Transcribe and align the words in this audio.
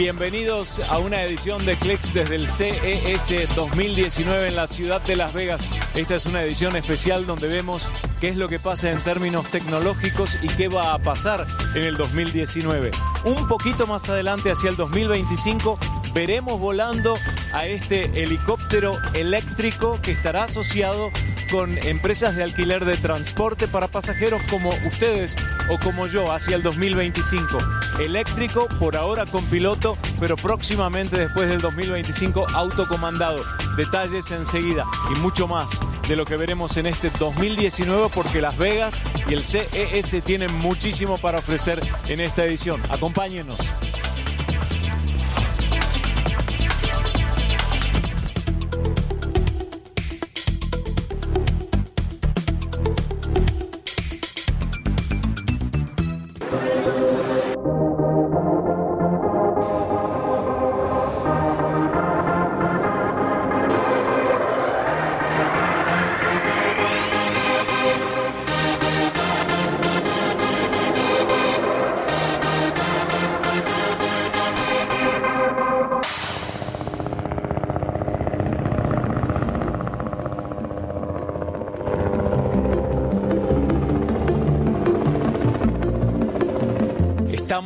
Bienvenidos 0.00 0.80
a 0.88 0.98
una 0.98 1.22
edición 1.24 1.66
de 1.66 1.76
Clicks 1.76 2.14
desde 2.14 2.36
el 2.36 2.48
CES 2.48 3.54
2019 3.54 4.48
en 4.48 4.56
la 4.56 4.66
ciudad 4.66 5.02
de 5.02 5.14
Las 5.14 5.34
Vegas. 5.34 5.68
Esta 5.94 6.14
es 6.14 6.24
una 6.24 6.42
edición 6.42 6.74
especial 6.74 7.26
donde 7.26 7.48
vemos 7.48 7.86
qué 8.18 8.28
es 8.28 8.36
lo 8.36 8.48
que 8.48 8.58
pasa 8.58 8.90
en 8.90 8.98
términos 9.00 9.50
tecnológicos 9.50 10.38
y 10.40 10.46
qué 10.46 10.68
va 10.68 10.94
a 10.94 10.98
pasar 11.00 11.44
en 11.74 11.82
el 11.82 11.98
2019. 11.98 12.92
Un 13.26 13.46
poquito 13.46 13.86
más 13.86 14.08
adelante, 14.08 14.50
hacia 14.50 14.70
el 14.70 14.76
2025, 14.76 15.78
veremos 16.14 16.58
volando 16.58 17.12
a 17.52 17.66
este 17.66 18.22
helicóptero 18.22 18.94
eléctrico 19.12 20.00
que 20.00 20.12
estará 20.12 20.44
asociado 20.44 21.10
con 21.50 21.78
empresas 21.86 22.36
de 22.36 22.44
alquiler 22.44 22.84
de 22.84 22.96
transporte 22.96 23.68
para 23.68 23.88
pasajeros 23.88 24.42
como 24.50 24.70
ustedes 24.86 25.36
o 25.70 25.78
como 25.78 26.06
yo 26.06 26.32
hacia 26.32 26.56
el 26.56 26.62
2025. 26.62 27.58
Eléctrico, 28.00 28.68
por 28.78 28.96
ahora 28.96 29.26
con 29.26 29.44
piloto, 29.46 29.98
pero 30.18 30.36
próximamente 30.36 31.18
después 31.18 31.48
del 31.48 31.60
2025 31.60 32.46
autocomandado. 32.54 33.42
Detalles 33.76 34.30
enseguida 34.30 34.84
y 35.14 35.18
mucho 35.20 35.46
más 35.46 35.80
de 36.08 36.16
lo 36.16 36.24
que 36.24 36.36
veremos 36.36 36.76
en 36.76 36.86
este 36.86 37.10
2019 37.18 38.08
porque 38.14 38.40
Las 38.40 38.56
Vegas 38.56 39.02
y 39.28 39.34
el 39.34 39.44
CES 39.44 40.22
tienen 40.24 40.52
muchísimo 40.58 41.18
para 41.18 41.38
ofrecer 41.38 41.80
en 42.08 42.20
esta 42.20 42.44
edición. 42.44 42.82
Acompáñenos. 42.90 43.58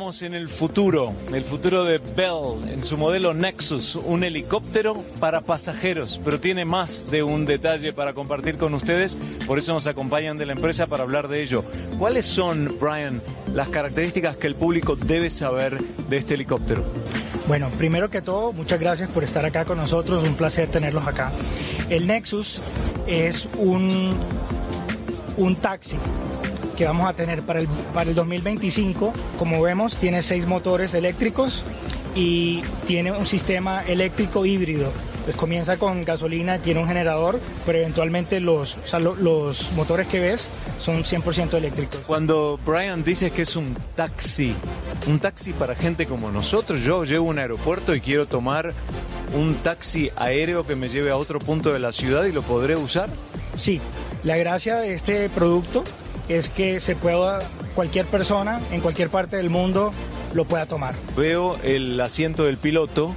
Estamos 0.05 0.21
en 0.21 0.35
el 0.35 0.47
futuro, 0.49 1.15
el 1.33 1.43
futuro 1.43 1.83
de 1.83 1.97
Bell, 1.97 2.69
en 2.71 2.83
su 2.83 2.95
modelo 2.95 3.33
Nexus, 3.33 3.95
un 3.95 4.23
helicóptero 4.23 5.03
para 5.19 5.41
pasajeros, 5.41 6.21
pero 6.23 6.39
tiene 6.39 6.63
más 6.63 7.07
de 7.09 7.23
un 7.23 7.47
detalle 7.47 7.91
para 7.91 8.13
compartir 8.13 8.59
con 8.59 8.75
ustedes, 8.75 9.17
por 9.47 9.57
eso 9.57 9.73
nos 9.73 9.87
acompañan 9.87 10.37
de 10.37 10.45
la 10.45 10.51
empresa 10.51 10.85
para 10.85 11.01
hablar 11.01 11.27
de 11.27 11.41
ello. 11.41 11.65
¿Cuáles 11.97 12.27
son, 12.27 12.77
Brian, 12.79 13.19
las 13.55 13.69
características 13.69 14.37
que 14.37 14.45
el 14.45 14.53
público 14.53 14.95
debe 14.95 15.31
saber 15.31 15.79
de 15.81 16.17
este 16.17 16.35
helicóptero? 16.35 16.85
Bueno, 17.47 17.71
primero 17.75 18.11
que 18.11 18.21
todo, 18.21 18.53
muchas 18.53 18.79
gracias 18.79 19.09
por 19.09 19.23
estar 19.23 19.43
acá 19.43 19.65
con 19.65 19.79
nosotros, 19.79 20.21
un 20.21 20.35
placer 20.35 20.69
tenerlos 20.69 21.07
acá. 21.07 21.31
El 21.89 22.05
Nexus 22.05 22.61
es 23.07 23.49
un, 23.57 24.15
un 25.37 25.55
taxi 25.55 25.97
que 26.75 26.85
vamos 26.85 27.07
a 27.07 27.13
tener 27.13 27.41
para 27.41 27.59
el, 27.59 27.67
para 27.93 28.09
el 28.09 28.15
2025. 28.15 29.13
Como 29.37 29.61
vemos, 29.61 29.97
tiene 29.97 30.21
seis 30.21 30.45
motores 30.45 30.93
eléctricos 30.93 31.63
y 32.15 32.61
tiene 32.87 33.11
un 33.11 33.25
sistema 33.25 33.83
eléctrico 33.83 34.45
híbrido. 34.45 34.91
Pues 35.25 35.35
comienza 35.37 35.77
con 35.77 36.05
gasolina, 36.05 36.59
tiene 36.59 36.79
un 36.81 36.87
generador, 36.87 37.39
pero 37.65 37.79
eventualmente 37.79 38.39
los, 38.39 38.77
o 38.77 38.85
sea, 38.85 38.99
lo- 38.99 39.15
los 39.15 39.71
motores 39.71 40.05
que 40.07 40.19
ves 40.19 40.49
son 40.77 41.03
100% 41.03 41.55
eléctricos. 41.57 42.01
Cuando 42.05 42.59
Brian 42.63 43.03
dice 43.03 43.31
que 43.31 43.41
es 43.41 43.55
un 43.55 43.75
taxi, 43.95 44.53
un 45.07 45.19
taxi 45.19 45.51
para 45.53 45.73
gente 45.73 46.05
como 46.05 46.31
nosotros, 46.31 46.81
yo 46.81 47.05
llego 47.05 47.25
a 47.25 47.29
un 47.31 47.39
aeropuerto 47.39 47.95
y 47.95 48.01
quiero 48.01 48.27
tomar 48.27 48.73
un 49.33 49.55
taxi 49.55 50.11
aéreo 50.15 50.65
que 50.67 50.75
me 50.75 50.89
lleve 50.89 51.09
a 51.09 51.17
otro 51.17 51.39
punto 51.39 51.73
de 51.73 51.79
la 51.79 51.91
ciudad 51.91 52.25
y 52.25 52.31
lo 52.31 52.43
podré 52.43 52.75
usar. 52.75 53.09
Sí, 53.55 53.81
la 54.23 54.37
gracia 54.37 54.75
de 54.75 54.93
este 54.93 55.27
producto 55.31 55.83
es 56.29 56.49
que 56.49 56.79
se 56.79 56.95
pueda, 56.95 57.39
cualquier 57.75 58.05
persona 58.05 58.59
en 58.71 58.81
cualquier 58.81 59.09
parte 59.09 59.37
del 59.37 59.49
mundo 59.49 59.91
lo 60.33 60.45
pueda 60.45 60.65
tomar. 60.65 60.95
Veo 61.15 61.57
el 61.63 61.99
asiento 62.01 62.43
del 62.43 62.57
piloto 62.57 63.13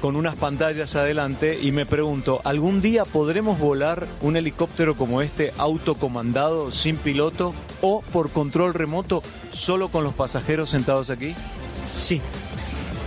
con 0.00 0.16
unas 0.16 0.34
pantallas 0.36 0.96
adelante 0.96 1.58
y 1.60 1.72
me 1.72 1.84
pregunto, 1.84 2.40
¿algún 2.44 2.80
día 2.80 3.04
podremos 3.04 3.58
volar 3.58 4.06
un 4.22 4.36
helicóptero 4.36 4.96
como 4.96 5.20
este 5.20 5.52
autocomandado 5.58 6.72
sin 6.72 6.96
piloto 6.96 7.52
o 7.82 8.00
por 8.12 8.30
control 8.30 8.72
remoto 8.72 9.22
solo 9.50 9.88
con 9.88 10.04
los 10.04 10.14
pasajeros 10.14 10.70
sentados 10.70 11.10
aquí? 11.10 11.34
Sí, 11.94 12.20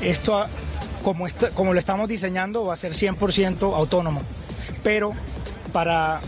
esto 0.01 0.37
ah, 0.37 0.47
como, 1.03 1.25
está- 1.25 1.49
como 1.49 1.73
lo 1.73 1.79
estamos 1.79 2.07
diseñando 2.09 2.63
va 2.65 2.73
a 2.75 2.77
ser 2.77 2.93
100% 2.93 3.75
autónomo, 3.75 4.21
pero 4.83 5.13
para 5.71 6.19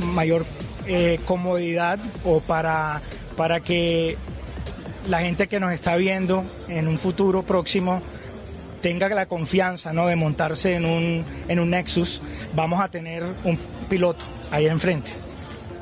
mayor 0.00 0.44
eh, 0.86 1.20
comodidad 1.24 1.98
o 2.24 2.40
para, 2.40 3.02
para 3.36 3.60
que 3.60 4.16
la 5.08 5.20
gente 5.20 5.48
que 5.48 5.60
nos 5.60 5.72
está 5.72 5.96
viendo 5.96 6.44
en 6.68 6.88
un 6.88 6.98
futuro 6.98 7.42
próximo 7.42 8.02
tenga 8.80 9.08
la 9.08 9.26
confianza 9.26 9.92
¿no? 9.92 10.06
de 10.06 10.16
montarse 10.16 10.74
en 10.74 10.84
un, 10.84 11.24
en 11.48 11.58
un 11.58 11.70
Nexus, 11.70 12.20
vamos 12.54 12.80
a 12.80 12.88
tener 12.88 13.22
un 13.44 13.58
piloto 13.88 14.24
ahí 14.50 14.66
enfrente. 14.66 15.12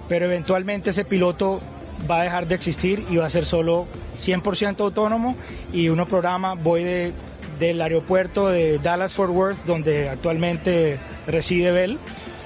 Pero 0.08 0.26
eventualmente 0.26 0.90
ese 0.90 1.04
piloto 1.04 1.60
va 2.08 2.20
a 2.20 2.24
dejar 2.24 2.46
de 2.46 2.54
existir 2.54 3.04
y 3.10 3.16
va 3.16 3.26
a 3.26 3.28
ser 3.28 3.44
solo 3.44 3.86
100% 4.18 4.80
autónomo 4.80 5.36
y 5.72 5.88
uno 5.88 6.06
programa, 6.06 6.54
voy 6.54 6.84
de, 6.84 7.12
del 7.58 7.80
aeropuerto 7.80 8.48
de 8.48 8.78
Dallas 8.78 9.12
Fort 9.12 9.32
Worth, 9.32 9.64
donde 9.64 10.08
actualmente 10.08 10.98
reside 11.26 11.72
Bell, 11.72 11.98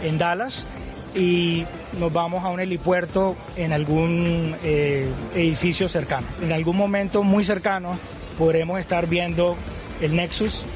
en 0.02 0.18
Dallas, 0.18 0.66
y 1.16 1.64
nos 1.98 2.12
vamos 2.12 2.44
a 2.44 2.48
un 2.48 2.60
helipuerto 2.60 3.36
en 3.56 3.72
algún 3.72 4.54
eh, 4.62 5.08
edificio 5.34 5.88
cercano. 5.88 6.26
En 6.42 6.52
algún 6.52 6.76
momento 6.76 7.22
muy 7.22 7.44
cercano 7.44 7.98
podremos 8.38 8.78
estar 8.78 9.06
viendo 9.08 9.56
el 10.00 10.14
Nexus 10.14 10.66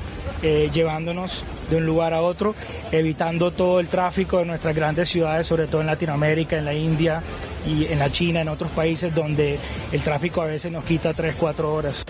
eh, 0.43 0.71
llevándonos 0.73 1.45
de 1.69 1.77
un 1.77 1.84
lugar 1.84 2.15
a 2.15 2.23
otro, 2.23 2.55
evitando 2.91 3.51
todo 3.51 3.78
el 3.78 3.89
tráfico 3.89 4.39
de 4.39 4.47
nuestras 4.47 4.75
grandes 4.75 5.11
ciudades, 5.11 5.47
sobre 5.47 5.67
todo 5.67 5.83
en 5.83 5.87
Latinoamérica, 5.87 6.57
en 6.57 6.65
la 6.65 6.72
India 6.72 7.22
y 7.67 7.84
en 7.84 7.99
la 7.99 8.11
China, 8.11 8.41
en 8.41 8.49
otros 8.49 8.71
países 8.71 9.15
donde 9.15 9.59
el 9.93 10.01
tráfico 10.01 10.41
a 10.41 10.47
veces 10.47 10.72
nos 10.72 10.84
quita 10.84 11.12
3, 11.12 11.34
4 11.39 11.75
horas. 11.75 12.05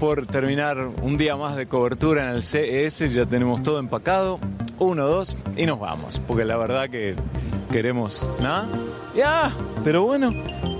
Por 0.00 0.26
terminar 0.26 0.88
un 1.02 1.18
día 1.18 1.36
más 1.36 1.56
de 1.56 1.68
cobertura 1.68 2.30
en 2.30 2.36
el 2.36 2.42
CES, 2.42 3.12
ya 3.12 3.26
tenemos 3.26 3.62
todo 3.62 3.78
empacado. 3.78 4.40
Uno, 4.78 5.04
dos 5.04 5.36
y 5.58 5.66
nos 5.66 5.78
vamos, 5.78 6.20
porque 6.26 6.46
la 6.46 6.56
verdad 6.56 6.88
que 6.88 7.14
queremos. 7.70 8.26
¿Nada? 8.40 8.66
Ya, 9.14 9.52
pero 9.84 10.04
bueno, 10.04 10.32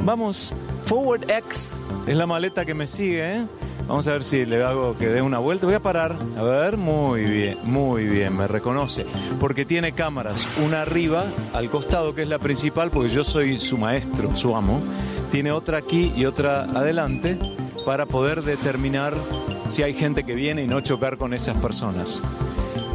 vamos. 0.04 0.54
Forward 0.86 1.30
X 1.30 1.86
es 2.06 2.16
la 2.16 2.26
maleta 2.26 2.64
que 2.64 2.72
me 2.72 2.86
sigue, 2.86 3.36
¿eh? 3.36 3.46
Vamos 3.86 4.08
a 4.08 4.12
ver 4.12 4.24
si 4.24 4.46
le 4.46 4.64
hago 4.64 4.96
que 4.96 5.08
dé 5.08 5.20
una 5.20 5.38
vuelta. 5.38 5.66
Voy 5.66 5.74
a 5.74 5.82
parar. 5.82 6.16
A 6.38 6.42
ver, 6.42 6.78
muy 6.78 7.24
bien, 7.24 7.58
muy 7.62 8.04
bien, 8.04 8.34
me 8.34 8.48
reconoce. 8.48 9.04
Porque 9.38 9.66
tiene 9.66 9.92
cámaras, 9.92 10.48
una 10.64 10.80
arriba, 10.80 11.24
al 11.52 11.68
costado, 11.68 12.14
que 12.14 12.22
es 12.22 12.28
la 12.28 12.38
principal, 12.38 12.90
porque 12.90 13.10
yo 13.10 13.22
soy 13.22 13.58
su 13.58 13.76
maestro, 13.76 14.34
su 14.34 14.56
amo. 14.56 14.80
Tiene 15.30 15.52
otra 15.52 15.78
aquí 15.78 16.12
y 16.16 16.24
otra 16.24 16.62
adelante 16.62 17.38
para 17.84 18.06
poder 18.06 18.42
determinar 18.42 19.14
si 19.68 19.82
hay 19.82 19.94
gente 19.94 20.24
que 20.24 20.34
viene 20.34 20.62
y 20.62 20.66
no 20.66 20.80
chocar 20.80 21.16
con 21.16 21.34
esas 21.34 21.56
personas. 21.58 22.22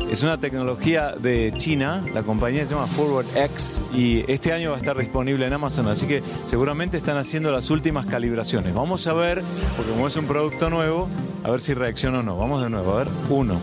Es 0.10 0.22
una 0.24 0.38
tecnología 0.38 1.14
de 1.18 1.52
China, 1.58 2.04
la 2.14 2.24
compañía 2.24 2.66
se 2.66 2.74
llama 2.76 2.88
Forward 2.88 3.26
X 3.36 3.84
y 3.94 4.24
este 4.32 4.54
año 4.54 4.70
va 4.70 4.76
a 4.76 4.80
estar 4.80 4.98
disponible 4.98 5.46
en 5.48 5.54
Amazon, 5.54 5.88
así 5.88 6.06
que 6.06 6.22
seguramente 6.46 6.96
están 6.98 7.18
haciendo 7.18 7.52
las 7.52 7.70
últimas 7.72 8.06
calibraciones. 8.06 8.74
Vamos 8.74 9.08
a 9.08 9.14
ver, 9.14 9.42
porque 9.76 9.92
como 9.92 10.08
es 10.08 10.16
un 10.16 10.26
producto 10.26 10.70
nuevo, 10.70 11.10
a 11.44 11.50
ver 11.50 11.60
si 11.60 11.74
reacciona 11.74 12.20
o 12.20 12.24
no. 12.24 12.38
Vamos 12.38 12.62
de 12.62 12.70
nuevo, 12.70 12.94
a 12.94 12.98
ver. 13.00 13.08
Uno, 13.30 13.60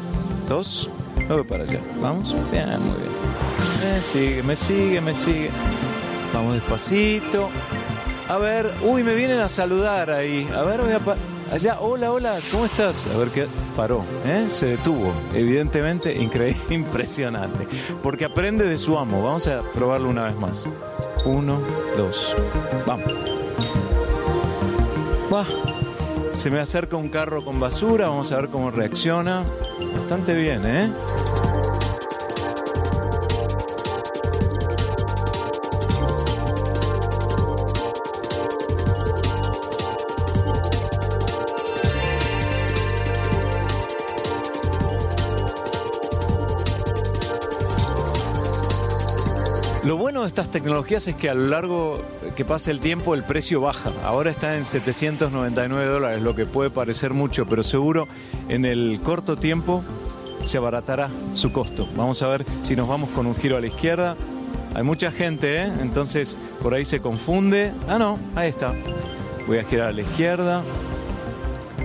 dos, 0.48 0.90
luego 1.28 1.44
para 1.44 1.64
allá. 1.64 1.80
Vamos, 2.02 2.34
bien, 2.50 2.68
muy 2.68 2.96
bien. 2.98 3.12
Me 3.82 4.02
sigue, 4.02 4.42
me 4.42 4.56
sigue, 4.56 5.00
me 5.00 5.14
sigue. 5.14 5.50
Vamos 6.34 6.54
despacito. 6.54 7.50
A 8.28 8.38
ver, 8.38 8.70
uy, 8.82 9.02
me 9.02 9.14
vienen 9.14 9.40
a 9.40 9.48
saludar 9.48 10.10
ahí. 10.10 10.48
A 10.54 10.62
ver, 10.62 10.80
voy 10.80 10.92
a... 10.92 11.00
Allá, 11.52 11.80
hola, 11.80 12.10
hola, 12.10 12.38
¿cómo 12.50 12.64
estás? 12.64 13.06
A 13.14 13.18
ver 13.18 13.28
qué 13.28 13.46
paró, 13.76 14.04
¿eh? 14.24 14.46
Se 14.48 14.66
detuvo. 14.66 15.12
Evidentemente, 15.34 16.14
increíble, 16.16 16.62
impresionante. 16.74 17.68
Porque 18.02 18.24
aprende 18.24 18.64
de 18.66 18.78
su 18.78 18.96
amo. 18.96 19.22
Vamos 19.22 19.48
a 19.48 19.60
probarlo 19.74 20.08
una 20.08 20.24
vez 20.24 20.36
más. 20.36 20.66
Uno, 21.26 21.60
dos. 21.96 22.34
Vamos. 22.86 23.12
Va. 25.32 25.44
Se 26.34 26.50
me 26.50 26.58
acerca 26.58 26.96
un 26.96 27.10
carro 27.10 27.44
con 27.44 27.60
basura, 27.60 28.08
vamos 28.08 28.32
a 28.32 28.36
ver 28.36 28.48
cómo 28.48 28.70
reacciona. 28.70 29.44
Bastante 29.94 30.34
bien, 30.34 30.62
¿eh? 30.64 30.90
Lo 49.92 49.98
bueno 49.98 50.22
de 50.22 50.28
estas 50.28 50.50
tecnologías 50.50 51.06
es 51.06 51.16
que 51.16 51.28
a 51.28 51.34
lo 51.34 51.44
largo 51.48 52.00
que 52.34 52.46
pasa 52.46 52.70
el 52.70 52.80
tiempo 52.80 53.12
el 53.12 53.24
precio 53.24 53.60
baja. 53.60 53.92
Ahora 54.02 54.30
está 54.30 54.56
en 54.56 54.64
799 54.64 55.84
dólares, 55.84 56.22
lo 56.22 56.34
que 56.34 56.46
puede 56.46 56.70
parecer 56.70 57.12
mucho, 57.12 57.44
pero 57.44 57.62
seguro 57.62 58.08
en 58.48 58.64
el 58.64 59.00
corto 59.02 59.36
tiempo 59.36 59.84
se 60.46 60.56
abaratará 60.56 61.10
su 61.34 61.52
costo. 61.52 61.86
Vamos 61.94 62.22
a 62.22 62.28
ver 62.28 62.46
si 62.62 62.74
nos 62.74 62.88
vamos 62.88 63.10
con 63.10 63.26
un 63.26 63.36
giro 63.36 63.58
a 63.58 63.60
la 63.60 63.66
izquierda. 63.66 64.16
Hay 64.74 64.82
mucha 64.82 65.10
gente, 65.10 65.64
¿eh? 65.64 65.72
entonces 65.82 66.38
por 66.62 66.72
ahí 66.72 66.86
se 66.86 67.00
confunde. 67.00 67.70
Ah, 67.86 67.98
no, 67.98 68.18
ahí 68.34 68.48
está. 68.48 68.72
Voy 69.46 69.58
a 69.58 69.64
girar 69.64 69.88
a 69.88 69.92
la 69.92 70.00
izquierda. 70.00 70.62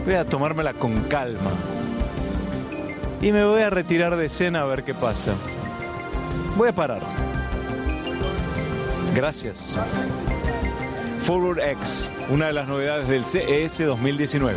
Voy 0.06 0.13
a 0.13 0.24
tomármela 0.24 0.75
con 0.75 0.98
calma. 1.09 1.51
Y 3.21 3.33
me 3.33 3.44
voy 3.44 3.63
a 3.63 3.69
retirar 3.69 4.15
de 4.15 4.27
escena 4.27 4.62
a 4.62 4.65
ver 4.65 4.86
qué 4.86 4.94
pasa. 4.94 5.33
Voy 6.56 6.69
a 6.69 6.74
parar. 6.74 7.27
Gracias. 9.18 9.75
Forward 11.24 11.60
X, 11.60 12.08
una 12.30 12.46
de 12.46 12.54
las 12.54 12.68
novedades 12.68 13.08
del 13.08 13.25
CES 13.25 13.80
2019. 13.80 14.56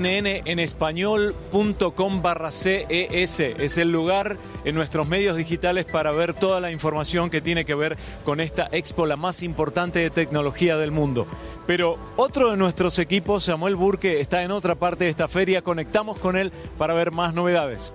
CNN 0.00 0.44
en 0.46 0.58
español.com 0.58 2.22
barra 2.22 2.50
CES. 2.50 3.40
Es 3.40 3.76
el 3.76 3.92
lugar 3.92 4.38
en 4.64 4.74
nuestros 4.74 5.06
medios 5.06 5.36
digitales 5.36 5.84
para 5.84 6.10
ver 6.10 6.32
toda 6.32 6.58
la 6.58 6.70
información 6.70 7.28
que 7.28 7.42
tiene 7.42 7.66
que 7.66 7.74
ver 7.74 7.98
con 8.24 8.40
esta 8.40 8.66
expo, 8.72 9.04
la 9.04 9.16
más 9.16 9.42
importante 9.42 9.98
de 9.98 10.08
tecnología 10.08 10.78
del 10.78 10.90
mundo. 10.90 11.26
Pero 11.66 11.98
otro 12.16 12.50
de 12.50 12.56
nuestros 12.56 12.98
equipos, 12.98 13.44
Samuel 13.44 13.76
Burke, 13.76 14.20
está 14.20 14.42
en 14.42 14.52
otra 14.52 14.74
parte 14.74 15.04
de 15.04 15.10
esta 15.10 15.28
feria. 15.28 15.60
Conectamos 15.60 16.16
con 16.16 16.36
él 16.36 16.50
para 16.78 16.94
ver 16.94 17.10
más 17.10 17.34
novedades. 17.34 17.92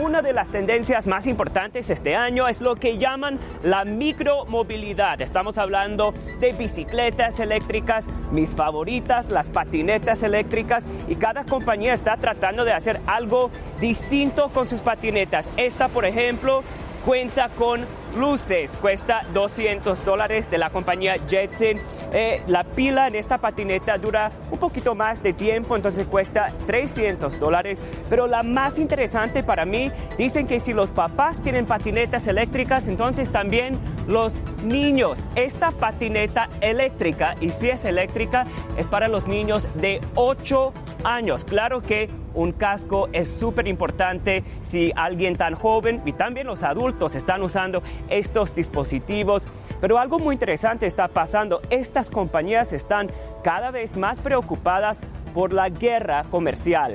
Una 0.00 0.22
de 0.22 0.32
las 0.32 0.48
tendencias 0.48 1.06
más 1.06 1.26
importantes 1.26 1.90
este 1.90 2.16
año 2.16 2.48
es 2.48 2.62
lo 2.62 2.74
que 2.74 2.96
llaman 2.96 3.38
la 3.62 3.84
micromovilidad. 3.84 5.20
Estamos 5.20 5.58
hablando 5.58 6.14
de 6.40 6.54
bicicletas 6.54 7.38
eléctricas, 7.38 8.06
mis 8.32 8.56
favoritas, 8.56 9.28
las 9.28 9.50
patinetas 9.50 10.22
eléctricas, 10.22 10.84
y 11.06 11.16
cada 11.16 11.44
compañía 11.44 11.92
está 11.92 12.16
tratando 12.16 12.64
de 12.64 12.72
hacer 12.72 12.98
algo 13.04 13.50
distinto 13.78 14.48
con 14.48 14.68
sus 14.68 14.80
patinetas. 14.80 15.50
Esta, 15.58 15.88
por 15.88 16.06
ejemplo, 16.06 16.64
cuenta 17.04 17.50
con 17.50 17.84
luces, 18.16 18.76
cuesta 18.76 19.22
200 19.32 20.04
dólares 20.04 20.50
de 20.50 20.58
la 20.58 20.70
compañía 20.70 21.16
Jetson. 21.28 21.80
Eh, 22.12 22.42
la 22.46 22.64
pila 22.64 23.08
en 23.08 23.14
esta 23.14 23.38
patineta 23.38 23.98
dura 23.98 24.30
un 24.50 24.58
poquito 24.58 24.94
más 24.94 25.22
de 25.22 25.32
tiempo, 25.32 25.76
entonces 25.76 26.06
cuesta 26.06 26.52
300 26.66 27.38
dólares. 27.38 27.82
Pero 28.08 28.26
la 28.26 28.42
más 28.42 28.78
interesante 28.78 29.42
para 29.42 29.64
mí, 29.64 29.90
dicen 30.18 30.46
que 30.46 30.60
si 30.60 30.72
los 30.72 30.90
papás 30.90 31.42
tienen 31.42 31.66
patinetas 31.66 32.26
eléctricas, 32.26 32.88
entonces 32.88 33.30
también 33.30 33.78
los 34.06 34.42
niños. 34.64 35.24
Esta 35.34 35.70
patineta 35.70 36.48
eléctrica, 36.60 37.36
y 37.40 37.50
si 37.50 37.70
es 37.70 37.84
eléctrica, 37.84 38.46
es 38.76 38.86
para 38.86 39.08
los 39.08 39.26
niños 39.26 39.66
de 39.74 40.00
8 40.14 40.72
años. 41.04 41.44
Claro 41.44 41.82
que 41.82 42.08
un 42.34 42.52
casco 42.52 43.08
es 43.12 43.28
súper 43.28 43.68
importante 43.68 44.44
si 44.62 44.92
alguien 44.94 45.36
tan 45.36 45.54
joven 45.54 46.00
y 46.04 46.12
también 46.12 46.46
los 46.46 46.62
adultos 46.62 47.16
están 47.16 47.42
usando 47.42 47.82
estos 48.08 48.54
dispositivos. 48.54 49.48
Pero 49.80 49.98
algo 49.98 50.18
muy 50.18 50.34
interesante 50.34 50.86
está 50.86 51.08
pasando. 51.08 51.60
Estas 51.70 52.10
compañías 52.10 52.72
están 52.72 53.08
cada 53.42 53.70
vez 53.70 53.96
más 53.96 54.20
preocupadas 54.20 55.00
por 55.34 55.52
la 55.52 55.68
guerra 55.68 56.24
comercial. 56.30 56.94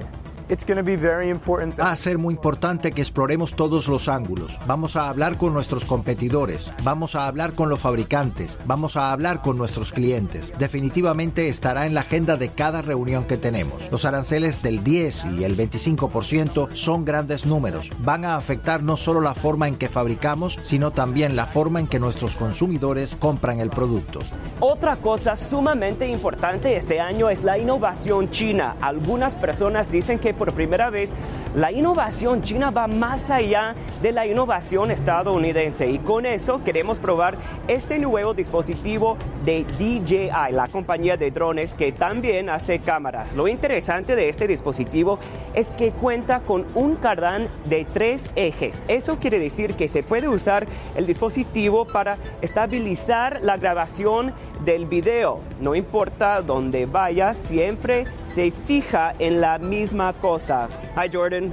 Va 1.79 1.91
a 1.91 1.95
ser 1.95 2.17
muy 2.17 2.35
importante 2.35 2.91
que 2.91 3.01
exploremos 3.01 3.55
todos 3.55 3.87
los 3.87 4.07
ángulos. 4.07 4.59
Vamos 4.67 4.95
a 4.95 5.09
hablar 5.09 5.37
con 5.37 5.53
nuestros 5.53 5.85
competidores, 5.85 6.71
vamos 6.83 7.15
a 7.15 7.27
hablar 7.27 7.53
con 7.53 7.69
los 7.69 7.79
fabricantes, 7.79 8.59
vamos 8.65 8.95
a 8.95 9.11
hablar 9.11 9.41
con 9.41 9.57
nuestros 9.57 9.91
clientes. 9.91 10.53
Definitivamente 10.59 11.47
estará 11.47 11.87
en 11.87 11.95
la 11.95 12.01
agenda 12.01 12.37
de 12.37 12.49
cada 12.49 12.83
reunión 12.83 13.23
que 13.25 13.37
tenemos. 13.37 13.89
Los 13.91 14.05
aranceles 14.05 14.61
del 14.61 14.83
10 14.83 15.25
y 15.39 15.43
el 15.45 15.57
25% 15.57 16.69
son 16.73 17.05
grandes 17.05 17.45
números. 17.47 17.89
Van 17.99 18.23
a 18.23 18.35
afectar 18.35 18.83
no 18.83 18.97
solo 18.97 19.21
la 19.21 19.33
forma 19.33 19.67
en 19.67 19.77
que 19.77 19.89
fabricamos, 19.89 20.59
sino 20.61 20.91
también 20.91 21.35
la 21.35 21.47
forma 21.47 21.79
en 21.79 21.87
que 21.87 21.99
nuestros 21.99 22.35
consumidores 22.35 23.15
compran 23.15 23.59
el 23.59 23.71
producto. 23.71 24.19
Otra 24.59 24.97
cosa 24.97 25.35
sumamente 25.35 26.07
importante 26.07 26.75
este 26.75 26.99
año 26.99 27.29
es 27.29 27.43
la 27.43 27.57
innovación 27.57 28.29
china. 28.29 28.75
Algunas 28.81 29.33
personas 29.33 29.91
dicen 29.91 30.19
que 30.19 30.34
por 30.35 30.53
primera 30.53 30.89
vez 30.89 31.11
la 31.55 31.71
innovación 31.71 32.41
china 32.41 32.69
va 32.69 32.87
más 32.87 33.31
allá 33.31 33.75
de 34.01 34.11
la 34.11 34.27
innovación 34.27 34.91
estadounidense 34.91 35.89
y 35.89 35.99
con 35.99 36.25
eso 36.25 36.61
queremos 36.63 36.99
probar 36.99 37.37
este 37.69 37.97
nuevo 37.97 38.33
dispositivo 38.33 39.17
de 39.45 39.63
DJI, 39.63 40.51
la 40.51 40.67
compañía 40.67 41.15
de 41.15 41.31
drones 41.31 41.73
que 41.73 41.93
también 41.93 42.49
hace 42.49 42.79
cámaras. 42.79 43.35
Lo 43.35 43.47
interesante 43.47 44.15
de 44.15 44.27
este 44.27 44.47
dispositivo 44.47 45.17
es 45.53 45.71
que 45.71 45.91
cuenta 45.91 46.41
con 46.41 46.65
un 46.75 46.95
cardán 46.95 47.47
de 47.65 47.85
tres 47.85 48.23
ejes. 48.35 48.83
Eso 48.89 49.17
quiere 49.17 49.39
decir 49.39 49.75
que 49.75 49.87
se 49.87 50.03
puede 50.03 50.27
usar 50.27 50.67
el 50.95 51.07
dispositivo 51.07 51.85
para 51.85 52.17
estabilizar 52.41 53.39
la 53.43 53.55
grabación 53.55 54.33
del 54.65 54.85
video. 54.87 55.39
No 55.61 55.73
importa 55.73 56.41
dónde 56.41 56.85
vaya, 56.85 57.33
siempre 57.33 58.05
se 58.27 58.51
fija 58.51 59.13
en 59.19 59.39
la 59.39 59.57
misma 59.57 60.11
cosa. 60.13 60.67
Hi 60.97 61.09
Jordan. 61.11 61.44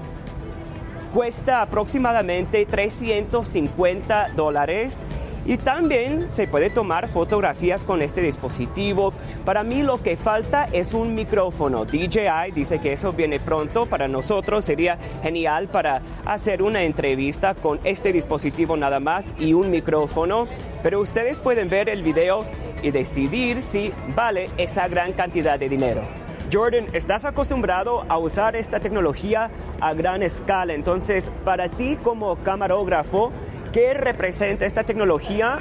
Cuesta 1.13 1.61
aproximadamente 1.61 2.65
350 2.65 4.29
dólares. 4.35 5.05
Y 5.45 5.57
también 5.57 6.29
se 6.33 6.47
puede 6.47 6.71
tomar 6.71 7.09
fotografías 7.09 7.83
con 7.83 8.01
este 8.01 8.23
dispositivo. 8.23 9.13
Para 9.45 9.65
mí 9.65 9.83
lo 9.83 10.01
que 10.01 10.17
falta 10.17 10.69
es 10.73 10.95
un 10.95 11.15
micrófono. 11.15 11.85
DJI 11.85 12.53
dice 12.55 12.79
que 12.79 12.93
eso 12.93 13.13
viene 13.13 13.41
pronto. 13.41 13.87
Para 13.87 14.07
nosotros 14.07 14.65
sería 14.65 14.99
genial 15.23 15.67
para 15.69 16.01
hacer 16.25 16.63
una 16.63 16.85
entrevista 16.85 17.55
con 17.55 17.81
este 17.83 18.13
dispositivo 18.13 18.77
nada 18.77 19.01
más 19.01 19.35
y 19.39 19.53
un 19.53 19.71
micrófono. 19.71 20.47
Pero 20.83 21.01
ustedes 21.01 21.41
pueden 21.41 21.69
ver 21.69 21.89
el 21.89 22.05
video 22.05 22.45
y 22.83 22.93
decidir 22.93 23.63
si 23.63 23.93
vale 24.15 24.49
esa 24.59 24.87
gran 24.87 25.13
cantidad 25.13 25.59
de 25.59 25.69
dinero. 25.69 26.22
Jordan, 26.53 26.89
estás 26.93 27.25
acostumbrado 27.25 28.05
a 28.11 28.19
usar 28.19 28.57
esta 28.57 28.79
tecnología 28.79 29.51
a 29.81 29.95
gran 29.95 30.23
escala, 30.23 30.75
entonces 30.75 31.33
para 31.47 31.71
ti 31.71 31.97
como 31.97 32.37
camarógrafo, 32.37 33.33
¿qué 33.73 33.95
representa 33.95 34.67
esta 34.67 34.85
tecnología, 34.85 35.57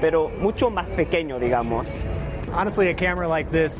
pero 0.00 0.28
mucho 0.28 0.70
más 0.70 0.88
pequeño, 0.90 1.40
digamos? 1.40 2.04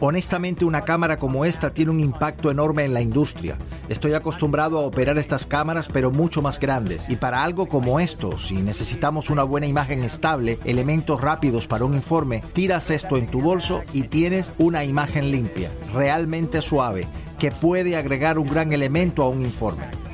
Honestamente, 0.01 0.65
una 0.65 0.83
cámara 0.83 1.19
como 1.19 1.45
esta 1.45 1.71
tiene 1.71 1.91
un 1.91 2.01
impacto 2.01 2.51
enorme 2.51 2.85
en 2.85 2.95
la 2.95 3.01
industria. 3.01 3.59
Estoy 3.89 4.15
acostumbrado 4.15 4.79
a 4.79 4.83
operar 4.83 5.19
estas 5.19 5.47
cámaras, 5.47 5.89
pero 5.89 6.11
mucho 6.11 6.43
más 6.43 6.59
grandes. 6.59 7.09
Y 7.09 7.17
para 7.17 7.43
algo 7.43 7.67
como 7.67 8.01
esto, 8.01 8.39
si 8.39 8.57
necesitamos 8.57 9.31
una 9.31 9.43
buena 9.43 9.67
imagen 9.67 10.03
estable, 10.03 10.59
elementos 10.65 11.21
rápidos 11.21 11.67
para 11.67 11.85
un 11.85 11.95
informe, 11.95 12.43
tiras 12.53 12.91
esto 12.91 13.17
en 13.17 13.29
tu 13.29 13.41
bolso 13.41 13.83
y 13.93 14.05
tienes 14.05 14.53
una 14.59 14.85
imagen 14.85 15.31
limpia, 15.31 15.71
realmente 15.93 16.63
suave, 16.63 17.07
que 17.39 17.51
puede 17.51 17.97
agregar 17.97 18.39
un 18.39 18.49
gran 18.49 18.73
elemento 18.73 19.23
a 19.23 19.29
un 19.29 19.43
informe. 19.43 20.06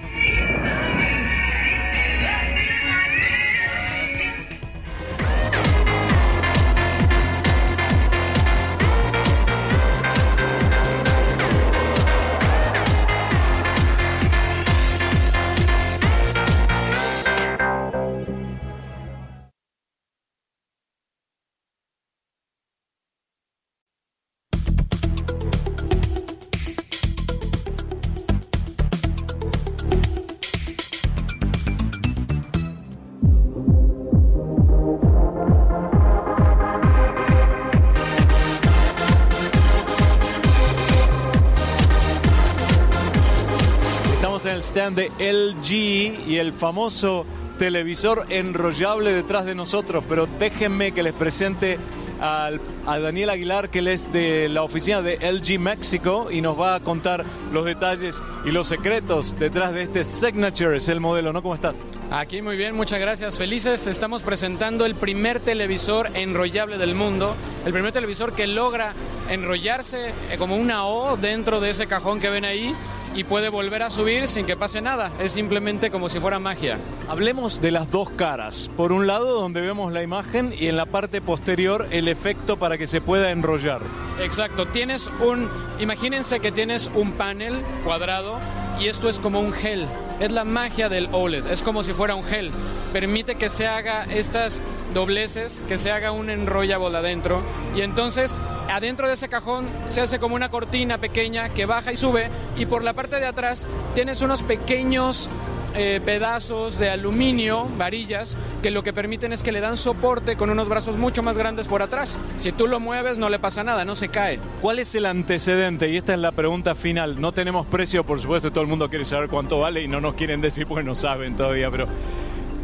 De 44.73 45.13
LG 45.19 46.31
y 46.31 46.39
el 46.39 46.55
famoso 46.55 47.27
televisor 47.59 48.25
enrollable 48.31 49.13
detrás 49.13 49.45
de 49.45 49.55
nosotros, 49.55 50.03
pero 50.09 50.27
déjenme 50.39 50.93
que 50.93 51.03
les 51.03 51.13
presente 51.13 51.79
a 52.23 52.99
Daniel 52.99 53.31
Aguilar, 53.31 53.69
que 53.69 53.81
es 53.93 54.11
de 54.13 54.49
la 54.49 54.63
oficina 54.63 55.03
de 55.03 55.17
LG 55.17 55.59
México 55.59 56.29
y 56.31 56.41
nos 56.41 56.59
va 56.59 56.77
a 56.77 56.81
contar 56.81 57.25
los 57.53 57.67
detalles 57.67 58.23
y 58.47 58.51
los 58.51 58.69
secretos 58.69 59.39
detrás 59.39 59.75
de 59.75 59.83
este 59.83 60.05
Signature, 60.05 60.77
es 60.77 60.89
el 60.89 61.01
modelo, 61.01 61.35
¿no? 61.35 61.43
¿Cómo 61.43 61.55
estás? 61.55 61.77
Aquí 62.11 62.41
muy 62.41 62.57
bien, 62.57 62.75
muchas 62.75 63.01
gracias. 63.01 63.37
Felices, 63.37 63.87
estamos 63.87 64.23
presentando 64.23 64.87
el 64.87 64.95
primer 64.95 65.41
televisor 65.41 66.11
enrollable 66.15 66.79
del 66.79 66.95
mundo, 66.95 67.35
el 67.67 67.73
primer 67.73 67.93
televisor 67.93 68.33
que 68.33 68.47
logra 68.47 68.95
enrollarse 69.29 70.13
eh, 70.31 70.37
como 70.39 70.57
una 70.57 70.87
O 70.87 71.17
dentro 71.17 71.61
de 71.61 71.71
ese 71.71 71.87
cajón 71.87 72.21
que 72.21 72.31
ven 72.31 72.45
ahí 72.45 72.75
y 73.15 73.25
puede 73.25 73.49
volver 73.49 73.83
a 73.83 73.91
subir 73.91 74.27
sin 74.27 74.47
que 74.47 74.57
pase 74.57 74.81
nada. 74.81 75.11
Es 75.21 75.33
simplemente 75.33 75.91
como 75.91 76.09
si 76.09 76.21
fuera 76.21 76.39
magia. 76.39 76.79
Hablemos 77.09 77.61
de 77.61 77.71
las 77.71 77.91
dos 77.91 78.11
caras. 78.11 78.71
Por 78.77 78.93
un 78.93 79.07
lado, 79.07 79.41
donde 79.41 79.61
vemos 79.61 79.93
la 79.93 80.03
imagen 80.03 80.53
y 80.59 80.69
en 80.69 80.77
la 80.77 80.87
parte 80.87 81.21
posterior 81.21 81.89
el 81.91 82.09
efecto 82.09 82.57
para 82.57 82.79
que 82.79 82.87
se 82.87 83.01
pueda 83.01 83.31
enrollar. 83.31 83.83
Exacto. 84.21 84.67
Tienes 84.67 85.11
un. 85.21 85.49
Imagínense 85.79 86.41
que 86.41 86.53
tienes 86.53 86.91
un 86.95 87.13
panel 87.13 87.63
cuadrado 87.85 88.39
y 88.81 88.87
esto 88.87 89.09
es 89.09 89.19
como 89.19 89.41
un 89.41 89.53
gel. 89.53 89.87
Es 90.23 90.31
la 90.31 90.45
magia 90.45 90.89
del 90.89 91.09
OLED, 91.11 91.49
es 91.49 91.65
como 91.65 91.83
si 91.83 91.93
fuera 91.95 92.15
un 92.15 92.23
gel. 92.23 92.53
Permite 92.93 93.35
que 93.35 93.49
se 93.49 93.67
haga 93.67 94.05
estas 94.05 94.63
dobleces, 94.95 95.65
que 95.67 95.77
se 95.77 95.91
haga 95.91 96.13
un 96.13 96.31
enrollable 96.31 96.97
adentro 96.97 97.43
y 97.75 97.81
entonces 97.81 98.37
adentro 98.71 99.09
de 99.09 99.15
ese 99.15 99.29
cajón 99.29 99.69
se 99.85 100.01
hace 100.01 100.21
como 100.21 100.37
una 100.37 100.49
cortina 100.49 100.99
pequeña 100.99 101.49
que 101.49 101.67
baja 101.67 101.91
y 101.91 101.97
sube 101.97 102.31
y 102.57 102.67
por 102.67 102.85
la 102.85 102.93
parte 102.93 103.19
de 103.19 103.27
atrás 103.27 103.67
tienes 103.97 104.23
unos 104.23 104.45
pequeños 104.45 105.29
eh, 105.75 106.01
pedazos 106.05 106.79
de 106.79 106.91
aluminio, 106.91 107.67
varillas, 107.77 108.37
que 108.63 108.71
lo 108.71 108.83
que 108.83 108.93
permiten 108.93 109.33
es 109.33 109.43
que 109.43 109.53
le 109.53 109.61
dan 109.61 109.77
soporte 109.77 110.37
con 110.37 110.51
unos 110.51 110.69
brazos 110.69 110.97
mucho 110.97 111.23
más 111.23 111.39
grandes 111.39 111.69
por 111.69 111.83
atrás. 111.83 112.19
Si 112.37 112.53
tú 112.53 112.67
lo 112.67 112.81
mueves 112.81 113.19
no 113.19 113.29
le 113.29 113.39
pasa 113.39 113.65
nada, 113.65 113.85
no 113.85 113.97
se 113.97 114.09
cae. 114.09 114.39
¿Cuál 114.61 114.79
es 114.79 114.95
el 114.95 115.07
antecedente? 115.07 115.89
Y 115.89 115.97
esta 115.97 116.15
es 116.15 116.21
la 116.21 116.33
pregunta 116.33 116.75
final. 116.75 117.21
No 117.21 117.33
tenemos 117.33 117.67
precio, 117.67 118.05
por 118.05 118.21
supuesto, 118.21 118.51
todo 118.51 118.63
el 118.63 118.69
mundo 118.69 118.89
quiere 118.89 119.05
saber 119.05 119.29
cuánto 119.29 119.59
vale 119.59 119.83
y 119.83 119.89
no 119.89 120.01
nos 120.01 120.15
quieren 120.15 120.41
decir 120.41 120.67
porque 120.67 120.85
no 120.85 120.95
saben 120.95 121.37
todavía, 121.37 121.71
pero... 121.71 121.87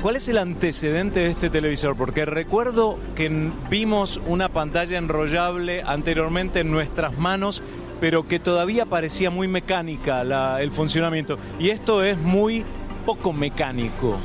¿Cuál 0.03 0.15
es 0.15 0.29
el 0.29 0.39
antecedente 0.39 1.19
de 1.19 1.27
este 1.27 1.51
televisor? 1.51 1.97
Porque 1.97 2.25
recuerdo 2.25 3.01
que 3.17 3.51
vimos 3.69 4.21
una 4.27 4.49
pantalla 4.49 4.97
enrollable 4.97 5.83
anteriormente 5.83 6.61
en 6.61 6.71
nuestras 6.71 7.19
manos, 7.19 7.65
pero 8.01 8.29
que 8.29 8.39
todavía 8.39 8.87
parecía 8.87 9.31
muy 9.31 9.49
mecánica 9.49 10.23
el 10.61 10.71
funcionamiento. 10.71 11.37
Y 11.59 11.71
esto 11.71 12.05
es 12.05 12.17
muy 12.17 12.65
poco 13.09 13.33
mecánico. 13.33 14.19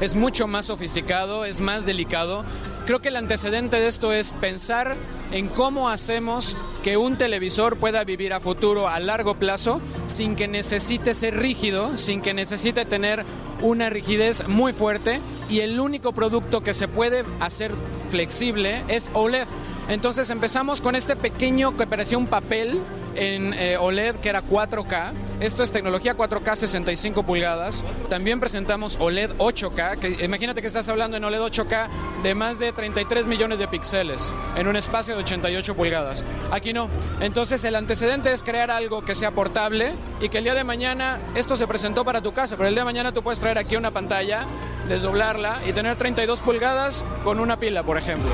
Es 0.00 0.16
mucho 0.16 0.48
más 0.48 0.66
sofisticado, 0.66 1.44
es 1.44 1.60
más 1.60 1.86
delicado. 1.86 2.44
Creo 2.84 2.98
que 2.98 3.06
el 3.06 3.14
antecedente 3.14 3.78
de 3.78 3.86
esto 3.86 4.10
es 4.10 4.32
pensar 4.32 4.96
en 5.30 5.46
cómo 5.46 5.88
hacemos 5.88 6.56
que 6.82 6.96
un 6.96 7.16
televisor 7.16 7.76
pueda 7.76 8.02
vivir 8.02 8.32
a 8.32 8.40
futuro 8.40 8.88
a 8.88 8.98
largo 8.98 9.36
plazo 9.36 9.80
sin 10.06 10.34
que 10.34 10.48
necesite 10.48 11.14
ser 11.14 11.36
rígido, 11.36 11.96
sin 11.96 12.20
que 12.20 12.34
necesite 12.34 12.84
tener 12.84 13.24
una 13.62 13.90
rigidez 13.90 14.48
muy 14.48 14.72
fuerte 14.72 15.20
y 15.48 15.60
el 15.60 15.78
único 15.78 16.10
producto 16.10 16.62
que 16.62 16.74
se 16.74 16.88
puede 16.88 17.22
hacer 17.38 17.70
flexible 18.10 18.82
es 18.88 19.08
OLED. 19.14 19.46
Entonces 19.88 20.30
empezamos 20.30 20.80
con 20.80 20.96
este 20.96 21.14
pequeño 21.14 21.76
que 21.76 21.86
parecía 21.86 22.18
un 22.18 22.26
papel 22.26 22.82
en 23.14 23.54
eh, 23.54 23.76
OLED 23.78 24.16
que 24.16 24.28
era 24.28 24.42
4K. 24.42 25.12
Esto 25.40 25.62
es 25.62 25.72
tecnología 25.72 26.16
4K 26.16 26.56
65 26.56 27.22
pulgadas. 27.22 27.84
También 28.08 28.40
presentamos 28.40 28.96
OLED 29.00 29.32
8K, 29.38 29.98
que 29.98 30.24
imagínate 30.24 30.60
que 30.60 30.66
estás 30.66 30.88
hablando 30.88 31.16
en 31.16 31.24
OLED 31.24 31.40
8K 31.40 31.88
de 32.22 32.34
más 32.34 32.58
de 32.58 32.72
33 32.72 33.26
millones 33.26 33.58
de 33.58 33.68
píxeles 33.68 34.34
en 34.56 34.66
un 34.66 34.76
espacio 34.76 35.14
de 35.14 35.22
88 35.22 35.74
pulgadas. 35.74 36.24
Aquí 36.50 36.72
no. 36.72 36.88
Entonces 37.20 37.62
el 37.64 37.76
antecedente 37.76 38.32
es 38.32 38.42
crear 38.42 38.70
algo 38.70 39.02
que 39.02 39.14
sea 39.14 39.30
portable 39.30 39.94
y 40.20 40.28
que 40.28 40.38
el 40.38 40.44
día 40.44 40.54
de 40.54 40.64
mañana 40.64 41.20
esto 41.34 41.56
se 41.56 41.66
presentó 41.66 42.04
para 42.04 42.22
tu 42.22 42.32
casa, 42.32 42.56
pero 42.56 42.68
el 42.68 42.74
día 42.74 42.82
de 42.82 42.86
mañana 42.86 43.12
tú 43.12 43.22
puedes 43.22 43.40
traer 43.40 43.58
aquí 43.58 43.76
una 43.76 43.90
pantalla, 43.92 44.46
desdoblarla 44.88 45.60
y 45.66 45.72
tener 45.72 45.96
32 45.96 46.40
pulgadas 46.40 47.04
con 47.24 47.40
una 47.40 47.58
pila, 47.58 47.82
por 47.82 47.98
ejemplo. 47.98 48.30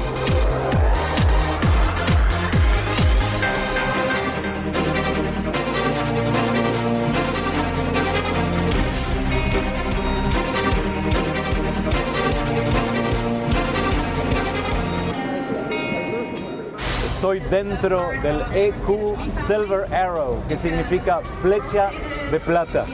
Estoy 17.32 17.50
dentro 17.50 18.08
del 18.22 18.42
EQ 18.54 19.16
Silver 19.32 19.94
Arrow, 19.94 20.42
que 20.48 20.56
significa 20.56 21.20
flecha 21.20 21.90
de 22.30 22.38
plata. 22.40 22.84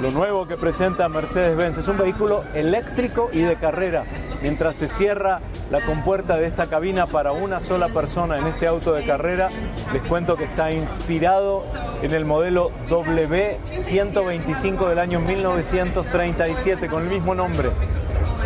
Lo 0.00 0.12
nuevo 0.12 0.46
que 0.46 0.56
presenta 0.56 1.08
Mercedes-Benz 1.08 1.78
es 1.78 1.88
un 1.88 1.98
vehículo 1.98 2.44
eléctrico 2.54 3.28
y 3.32 3.40
de 3.40 3.56
carrera. 3.56 4.04
Mientras 4.42 4.76
se 4.76 4.86
cierra 4.86 5.40
la 5.70 5.80
compuerta 5.80 6.36
de 6.36 6.46
esta 6.46 6.66
cabina 6.66 7.06
para 7.06 7.32
una 7.32 7.60
sola 7.60 7.88
persona 7.88 8.38
en 8.38 8.46
este 8.46 8.68
auto 8.68 8.92
de 8.92 9.04
carrera, 9.04 9.48
les 9.92 10.02
cuento 10.02 10.36
que 10.36 10.44
está 10.44 10.70
inspirado 10.70 11.64
en 12.02 12.14
el 12.14 12.24
modelo 12.24 12.70
W125 12.88 14.88
del 14.88 15.00
año 15.00 15.18
1937 15.18 16.88
con 16.88 17.02
el 17.02 17.08
mismo 17.08 17.34
nombre, 17.34 17.70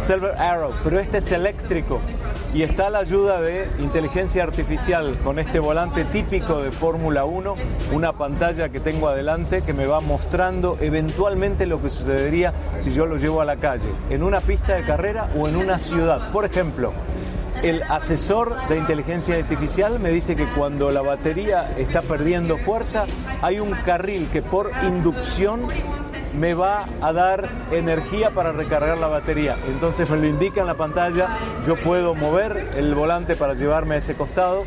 Silver 0.00 0.40
Arrow, 0.40 0.70
pero 0.82 0.98
este 0.98 1.18
es 1.18 1.30
eléctrico 1.32 2.00
y 2.54 2.62
está 2.62 2.90
la 2.90 2.98
ayuda 2.98 3.40
de 3.40 3.66
inteligencia 3.78 4.42
artificial 4.42 5.18
con 5.24 5.38
este 5.38 5.58
volante 5.58 6.04
típico 6.04 6.62
de 6.62 6.70
Fórmula 6.70 7.24
1, 7.24 7.54
una 7.92 8.12
pantalla 8.12 8.68
que 8.68 8.78
tengo 8.78 9.08
adelante 9.08 9.62
que 9.62 9.72
me 9.72 9.86
va 9.86 10.00
mostrando 10.00 10.76
eventualmente 10.80 11.66
lo 11.66 11.80
que 11.80 11.88
sucedería 11.88 12.52
si 12.78 12.92
yo 12.92 13.06
lo 13.06 13.16
llevo 13.16 13.40
a 13.40 13.46
la 13.46 13.56
calle, 13.56 13.88
en 14.10 14.22
una 14.22 14.40
pista 14.40 14.74
de 14.74 14.84
carrera 14.84 15.30
o 15.36 15.48
en 15.48 15.56
una 15.56 15.78
ciudad. 15.78 16.30
Por 16.30 16.44
ejemplo, 16.44 16.92
el 17.62 17.82
asesor 17.84 18.56
de 18.68 18.76
inteligencia 18.76 19.36
artificial 19.36 19.98
me 19.98 20.10
dice 20.10 20.34
que 20.34 20.46
cuando 20.46 20.90
la 20.90 21.00
batería 21.00 21.70
está 21.78 22.02
perdiendo 22.02 22.58
fuerza, 22.58 23.06
hay 23.40 23.60
un 23.60 23.70
carril 23.70 24.28
que 24.30 24.42
por 24.42 24.70
inducción 24.82 25.68
me 26.38 26.54
va 26.54 26.84
a 27.00 27.12
dar 27.12 27.48
energía 27.70 28.30
para 28.30 28.52
recargar 28.52 28.98
la 28.98 29.08
batería. 29.08 29.56
Entonces 29.68 30.08
me 30.10 30.16
lo 30.16 30.26
indica 30.26 30.60
en 30.60 30.66
la 30.66 30.74
pantalla, 30.74 31.38
yo 31.66 31.76
puedo 31.76 32.14
mover 32.14 32.70
el 32.76 32.94
volante 32.94 33.36
para 33.36 33.54
llevarme 33.54 33.96
a 33.96 33.98
ese 33.98 34.14
costado 34.14 34.64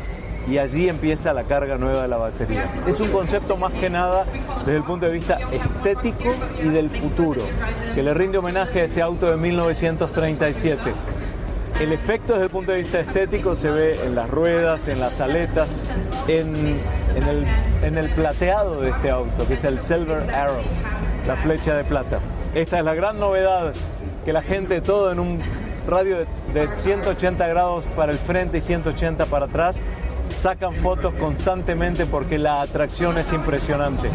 y 0.48 0.58
allí 0.58 0.88
empieza 0.88 1.32
la 1.32 1.44
carga 1.44 1.76
nueva 1.76 2.02
de 2.02 2.08
la 2.08 2.16
batería. 2.18 2.70
Es 2.86 3.00
un 3.00 3.10
concepto 3.10 3.56
más 3.56 3.72
que 3.72 3.90
nada 3.90 4.24
desde 4.64 4.76
el 4.76 4.84
punto 4.84 5.06
de 5.06 5.12
vista 5.12 5.38
estético 5.50 6.32
y 6.62 6.68
del 6.68 6.88
futuro, 6.88 7.40
que 7.94 8.02
le 8.02 8.14
rinde 8.14 8.38
homenaje 8.38 8.82
a 8.82 8.84
ese 8.84 9.02
auto 9.02 9.30
de 9.30 9.36
1937. 9.36 10.92
El 11.80 11.92
efecto 11.92 12.34
desde 12.34 12.44
el 12.44 12.50
punto 12.50 12.72
de 12.72 12.78
vista 12.78 13.00
estético 13.00 13.54
se 13.54 13.70
ve 13.70 14.00
en 14.04 14.14
las 14.14 14.30
ruedas, 14.30 14.88
en 14.88 14.98
las 14.98 15.20
aletas, 15.20 15.74
en, 16.26 16.54
el, 16.56 17.46
en 17.82 17.98
el 17.98 18.08
plateado 18.10 18.80
de 18.80 18.90
este 18.90 19.10
auto, 19.10 19.46
que 19.46 19.54
es 19.54 19.64
el 19.64 19.78
Silver 19.80 20.30
Arrow 20.32 20.62
la 21.26 21.36
flecha 21.36 21.74
de 21.76 21.84
plata. 21.84 22.20
Esta 22.54 22.78
es 22.78 22.84
la 22.84 22.94
gran 22.94 23.18
novedad, 23.18 23.72
que 24.24 24.32
la 24.32 24.42
gente 24.42 24.80
todo 24.80 25.12
en 25.12 25.20
un 25.20 25.40
radio 25.86 26.18
de, 26.52 26.76
180 26.76 27.46
grados 27.48 27.84
para 27.96 28.12
el 28.12 28.18
frente 28.18 28.58
y 28.58 28.60
180 28.60 29.26
para 29.26 29.46
atrás, 29.46 29.80
sacan 30.30 30.72
fotos 30.74 31.14
constantemente 31.14 32.06
porque 32.06 32.38
la 32.38 32.60
atracción 32.60 33.18
es 33.18 33.32
impresionante. 33.32 34.10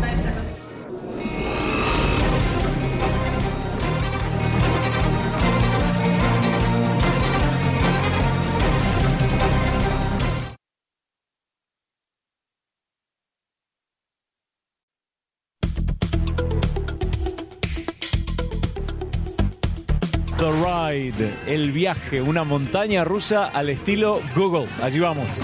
The 20.42 20.50
Ride, 20.50 21.32
el 21.46 21.72
viaje, 21.72 22.20
una 22.20 22.44
montaña 22.44 23.04
rusa 23.04 23.46
al 23.46 23.70
estilo 23.70 24.20
Google. 24.36 24.68
Allí 24.82 24.98
vamos. 24.98 25.40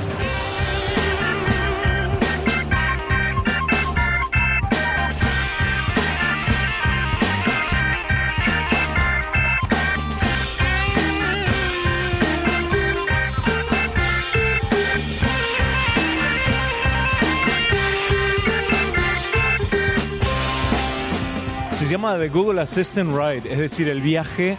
Se 21.75 21.85
llama 21.85 22.17
The 22.17 22.29
Google 22.29 22.61
Assistant 22.61 23.11
Ride, 23.11 23.53
es 23.53 23.59
decir, 23.59 23.89
el 23.89 24.01
viaje 24.01 24.57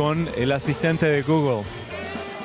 con 0.00 0.30
el 0.34 0.50
asistente 0.52 1.04
de 1.04 1.20
Google. 1.20 1.62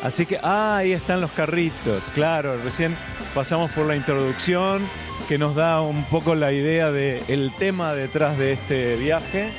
Así 0.03 0.25
que, 0.25 0.37
ah, 0.43 0.75
ahí 0.75 0.91
están 0.91 1.21
los 1.21 1.31
carritos, 1.31 2.11
claro, 2.11 2.57
recién 2.61 2.93
pasamos 3.33 3.71
por 3.71 3.85
la 3.85 3.95
introducción 3.95 4.81
que 5.29 5.37
nos 5.37 5.55
da 5.55 5.79
un 5.79 6.03
poco 6.03 6.35
la 6.35 6.51
idea 6.51 6.91
del 6.91 7.53
tema 7.57 7.93
detrás 7.93 8.37
de 8.37 8.51
este 8.51 8.97
viaje. 8.97 9.53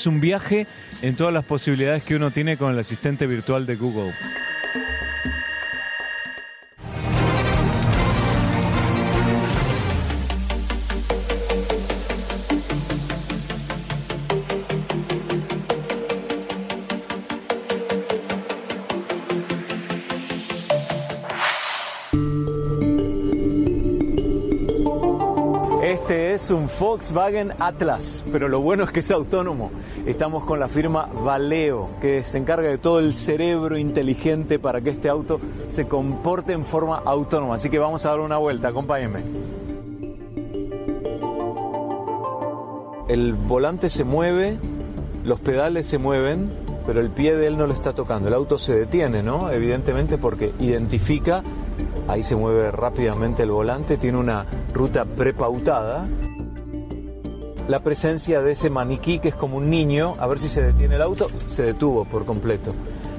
Es 0.00 0.06
un 0.06 0.18
viaje 0.18 0.66
en 1.02 1.14
todas 1.14 1.34
las 1.34 1.44
posibilidades 1.44 2.02
que 2.02 2.16
uno 2.16 2.30
tiene 2.30 2.56
con 2.56 2.72
el 2.72 2.78
asistente 2.78 3.26
virtual 3.26 3.66
de 3.66 3.76
Google. 3.76 4.14
Un 26.50 26.68
Volkswagen 26.78 27.52
Atlas, 27.58 28.24
pero 28.32 28.48
lo 28.48 28.60
bueno 28.60 28.84
es 28.84 28.90
que 28.90 29.00
es 29.00 29.10
autónomo. 29.10 29.70
Estamos 30.06 30.44
con 30.44 30.58
la 30.58 30.68
firma 30.68 31.08
Valeo, 31.24 31.88
que 32.00 32.24
se 32.24 32.38
encarga 32.38 32.68
de 32.68 32.78
todo 32.78 32.98
el 32.98 33.14
cerebro 33.14 33.78
inteligente 33.78 34.58
para 34.58 34.80
que 34.80 34.90
este 34.90 35.08
auto 35.08 35.40
se 35.70 35.86
comporte 35.86 36.52
en 36.52 36.64
forma 36.64 37.02
autónoma. 37.04 37.54
Así 37.54 37.70
que 37.70 37.78
vamos 37.78 38.04
a 38.06 38.10
dar 38.10 38.20
una 38.20 38.38
vuelta, 38.38 38.68
acompáñenme. 38.68 39.20
El 43.08 43.34
volante 43.34 43.88
se 43.88 44.04
mueve, 44.04 44.58
los 45.24 45.40
pedales 45.40 45.86
se 45.86 45.98
mueven, 45.98 46.50
pero 46.86 47.00
el 47.00 47.10
pie 47.10 47.36
de 47.36 47.46
él 47.46 47.58
no 47.58 47.66
lo 47.66 47.72
está 47.72 47.92
tocando. 47.92 48.28
El 48.28 48.34
auto 48.34 48.58
se 48.58 48.78
detiene, 48.78 49.22
¿no? 49.22 49.50
Evidentemente 49.50 50.18
porque 50.18 50.52
identifica 50.60 51.42
Ahí 52.08 52.24
se 52.24 52.34
mueve 52.34 52.72
rápidamente 52.72 53.44
el 53.44 53.52
volante, 53.52 53.96
tiene 53.96 54.18
una 54.18 54.44
ruta 54.74 55.04
prepautada 55.04 56.08
la 57.70 57.78
presencia 57.78 58.42
de 58.42 58.50
ese 58.50 58.68
maniquí 58.68 59.20
que 59.20 59.28
es 59.28 59.34
como 59.36 59.58
un 59.58 59.70
niño, 59.70 60.14
a 60.18 60.26
ver 60.26 60.40
si 60.40 60.48
se 60.48 60.60
detiene 60.60 60.96
el 60.96 61.02
auto, 61.02 61.28
se 61.46 61.62
detuvo 61.62 62.04
por 62.04 62.26
completo, 62.26 62.72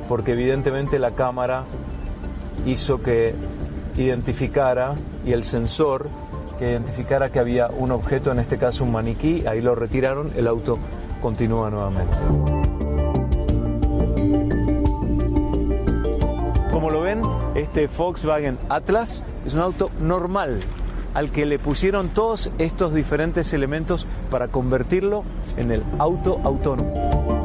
porque 0.10 0.34
evidentemente 0.34 1.00
la 1.00 1.12
cámara 1.12 1.64
hizo 2.66 3.02
que 3.02 3.34
identificara 3.96 4.94
y 5.26 5.32
el 5.32 5.46
sensor 5.46 6.10
que 6.60 6.70
identificara 6.70 7.32
que 7.32 7.40
había 7.40 7.70
un 7.70 7.92
objeto, 7.92 8.30
en 8.30 8.40
este 8.40 8.58
caso 8.58 8.84
un 8.84 8.92
maniquí, 8.92 9.48
ahí 9.48 9.62
lo 9.62 9.74
retiraron, 9.74 10.34
el 10.36 10.48
auto 10.48 10.78
continúa 11.22 11.70
nuevamente. 11.70 12.18
Como 16.74 16.90
lo 16.90 17.00
ven, 17.00 17.22
este 17.56 17.88
Volkswagen 17.88 18.58
Atlas 18.68 19.24
es 19.46 19.54
un 19.54 19.62
auto 19.62 19.92
normal, 20.02 20.60
al 21.14 21.32
que 21.32 21.46
le 21.46 21.60
pusieron 21.60 22.10
todos 22.10 22.52
estos 22.58 22.94
diferentes 22.94 23.54
elementos 23.54 24.08
para 24.30 24.48
convertirlo 24.48 25.24
en 25.58 25.72
el 25.72 25.84
auto 26.00 26.40
autónomo. 26.44 27.41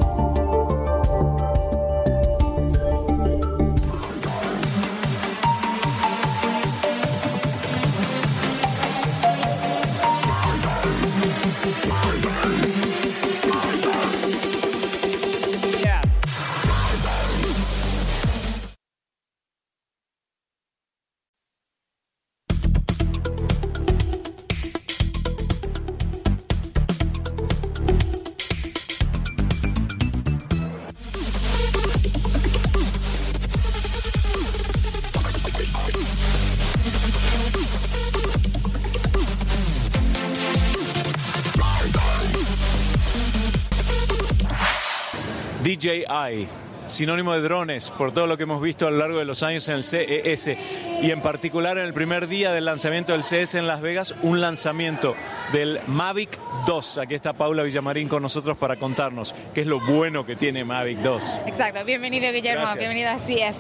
DJI, 45.67 46.47
sinónimo 46.87 47.33
de 47.33 47.41
drones, 47.41 47.91
por 47.91 48.13
todo 48.13 48.29
lo 48.29 48.37
que 48.37 48.45
hemos 48.45 48.63
visto 48.63 48.87
a 48.87 48.91
lo 48.93 48.99
largo 48.99 49.19
de 49.19 49.25
los 49.25 49.43
años 49.43 49.69
en 49.69 49.75
el 49.75 49.83
CES 49.83 50.57
y 51.03 51.11
en 51.11 51.21
particular 51.21 51.77
en 51.77 51.87
el 51.87 51.93
primer 51.93 52.29
día 52.29 52.53
del 52.53 52.67
lanzamiento 52.67 53.11
del 53.11 53.25
CES 53.25 53.57
en 53.57 53.67
Las 53.67 53.81
Vegas, 53.81 54.15
un 54.23 54.41
lanzamiento 54.41 55.17
del 55.53 55.81
Mavic 55.89 56.39
2. 56.67 56.99
Aquí 56.99 57.17
está 57.17 57.33
Paula 57.33 57.65
Villamarín 57.65 58.07
con 58.07 58.23
nosotros 58.23 58.57
para 58.57 58.77
contarnos 58.77 59.35
qué 59.55 59.63
es 59.63 59.67
lo 59.67 59.81
bueno 59.81 60.25
que 60.25 60.37
tiene 60.37 60.65
Mavic 60.65 60.99
2. 60.99 61.41
Exacto, 61.47 61.85
bienvenido 61.85 62.31
Guillermo, 62.31 62.65
bienvenido 62.79 63.11
así 63.11 63.41
es. 63.41 63.57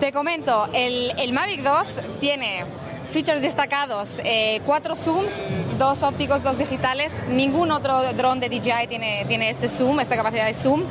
Te 0.00 0.12
comento, 0.12 0.68
el, 0.74 1.14
el 1.18 1.32
Mavic 1.32 1.62
2 1.62 2.00
tiene 2.20 2.66
features 3.12 3.42
destacados, 3.42 4.20
eh, 4.24 4.60
cuatro 4.64 4.96
zooms, 4.96 5.32
dos 5.78 6.02
ópticos, 6.02 6.42
dos 6.42 6.58
digitales. 6.58 7.12
Ningún 7.28 7.70
otro 7.70 8.12
dron 8.14 8.40
de 8.40 8.48
DJI 8.48 8.86
tiene, 8.88 9.24
tiene 9.28 9.50
este 9.50 9.68
zoom, 9.68 10.00
esta 10.00 10.16
capacidad 10.16 10.46
de 10.46 10.54
zoom. 10.54 10.82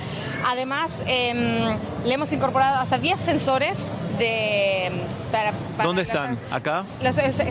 Además, 0.47 1.01
em, 1.07 1.75
le 2.05 2.13
hemos 2.13 2.31
incorporado 2.31 2.79
hasta 2.79 2.97
10 2.97 3.19
sensores 3.19 3.93
de... 4.17 4.91
¿Dónde 5.81 6.01
están? 6.01 6.37
¿Acá? 6.51 6.85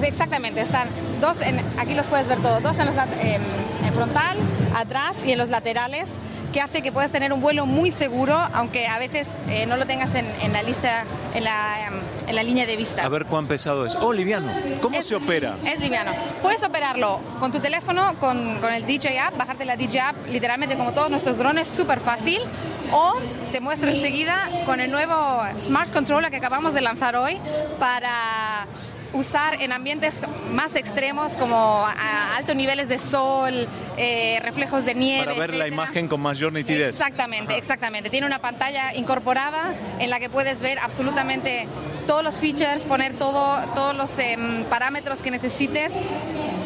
exactamente, 0.03 0.61
están 0.61 0.89
dos, 1.21 1.41
en, 1.41 1.59
aquí 1.79 1.95
los 1.95 2.07
puedes 2.07 2.29
ver 2.29 2.39
todos, 2.39 2.63
dos 2.63 2.79
en, 2.79 2.87
los, 2.87 2.95
em, 2.95 3.43
en 3.85 3.93
frontal, 3.93 4.37
atrás 4.77 5.19
y 5.25 5.33
en 5.33 5.39
los 5.39 5.49
laterales 5.49 6.11
que 6.53 6.61
hace 6.61 6.83
que 6.83 6.93
puedas 6.93 7.13
tener 7.13 7.33
un 7.33 7.41
vuelo 7.41 7.65
muy 7.65 7.91
seguro, 7.91 8.37
aunque 8.53 8.87
a 8.87 8.99
veces 8.99 9.35
eh, 9.49 9.67
no 9.67 9.77
lo 9.77 9.87
tengas 9.87 10.15
en, 10.15 10.53
la 10.53 10.63
lista, 10.63 11.05
en 11.35 11.45
la, 11.45 11.87
em, 11.87 11.95
en 12.31 12.37
la, 12.37 12.43
línea 12.43 12.67
de 12.67 12.77
vista. 12.77 13.05
A 13.05 13.09
ver 13.09 13.27
cuán 13.27 13.47
pesado 13.47 13.87
es. 13.87 13.95
Oh, 13.97 14.13
liviano. 14.13 14.53
¿Cómo 14.81 15.01
se 15.03 15.15
opera? 15.15 15.57
Es 15.67 15.81
liviano. 15.81 16.13
Puedes 16.43 16.63
operarlo 16.63 17.21
con 17.39 17.53
tu 17.53 17.61
teléfono, 17.61 18.15
con, 18.19 18.59
con 18.61 18.73
el 18.73 18.87
DJI 18.87 19.19
app, 19.19 19.37
bajarte 19.37 19.65
la 19.65 19.77
DJI 19.77 19.99
app, 19.99 20.17
literalmente 20.29 20.77
como 20.77 20.93
todos 20.93 21.11
nuestros 21.11 21.37
drones, 21.37 21.69
súper 21.69 22.01
fácil. 22.01 22.41
O 22.93 23.15
te 23.53 23.61
muestro 23.61 23.91
enseguida 23.91 24.49
con 24.67 24.81
el 24.81 24.91
nuevo 24.91 25.43
Smart 25.59 25.93
Controller 25.93 26.31
que 26.31 26.39
acabamos 26.39 26.75
de 26.75 26.81
lanzar 26.81 27.15
hoy 27.15 27.37
para 27.79 28.67
usar 29.13 29.61
en 29.61 29.73
ambientes 29.73 30.23
más 30.53 30.77
extremos 30.77 31.37
como 31.37 31.57
a 31.57 32.37
altos 32.37 32.55
niveles 32.55 32.89
de 32.89 32.99
sol, 32.99 33.69
eh, 33.97 34.39
reflejos 34.43 34.85
de 34.85 34.95
nieve. 34.95 35.25
Para 35.25 35.39
ver 35.39 35.55
la 35.55 35.69
imagen 35.69 36.09
con 36.09 36.21
mayor 36.21 36.53
nitidez. 36.53 36.91
Exactamente, 36.91 37.57
exactamente. 37.57 38.11
Tiene 38.11 38.27
una 38.27 38.41
pantalla 38.41 38.95
incorporada 38.95 39.75
en 39.99 40.11
la 40.11 40.21
que 40.21 40.31
puedes 40.31 40.61
ver 40.61 40.79
absolutamente 40.79 41.67
todos 42.11 42.25
los 42.25 42.41
features, 42.41 42.85
poner 42.87 43.13
todo, 43.13 43.57
todos 43.73 43.97
los 43.97 44.19
em, 44.19 44.65
parámetros 44.65 45.21
que 45.21 45.31
necesites 45.31 45.93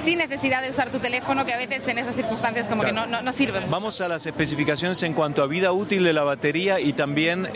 sin 0.03 0.17
necesidad 0.17 0.63
de 0.63 0.71
usar 0.71 0.89
tu 0.89 1.01
teléfono, 1.01 1.45
que 1.45 1.53
a 1.53 1.59
veces 1.59 1.87
en 1.87 1.99
esas 1.99 2.15
circunstancias 2.15 2.67
como 2.67 2.83
que 2.83 2.93
no, 2.93 3.07
no, 3.07 3.33
sirven. 3.33 3.65
Vamos 3.69 4.01
a 4.01 4.09
las 4.09 4.25
especificaciones 4.25 5.03
en 5.03 5.13
cuanto 5.13 5.43
a 5.43 5.47
vida 5.47 5.73
útil 5.73 6.03
de 6.03 6.15
la 6.15 6.25
batería 6.25 6.81
y 6.81 6.95
también 6.95 7.47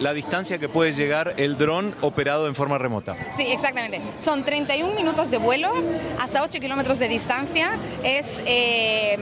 la 0.00 0.12
distancia 0.12 0.58
que 0.58 0.68
puede 0.68 0.90
llegar 0.90 1.34
el 1.36 1.56
dron 1.56 1.94
operado 2.00 2.48
en 2.48 2.56
forma 2.56 2.78
remota. 2.78 3.16
Sí, 3.36 3.44
exactamente. 3.46 4.00
Son 4.18 4.44
31 4.44 4.96
minutos 4.96 5.30
de 5.30 5.38
vuelo 5.38 5.72
hasta 6.18 6.42
8 6.42 6.58
kilómetros 6.58 6.98
de 6.98 7.06
distancia. 7.06 7.78
Es 8.02 8.40
eh, 8.44 9.18